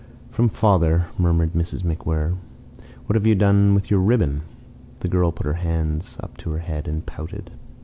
"From 0.31 0.49
father," 0.49 1.05
murmured 1.15 1.53
Mrs. 1.53 1.83
MacWhirr. 1.83 2.35
"What 3.05 3.13
have 3.15 3.27
you 3.27 3.35
done 3.35 3.75
with 3.75 3.91
your 3.91 3.99
ribbon?" 3.99 4.41
The 5.01 5.07
girl 5.07 5.31
put 5.31 5.45
her 5.45 5.53
hands 5.61 6.17
up 6.21 6.37
to 6.37 6.49
her 6.53 6.57
head 6.57 6.87
and 6.87 7.05
pouted. 7.05 7.51